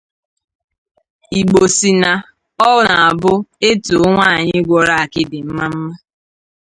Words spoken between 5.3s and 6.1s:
mmamma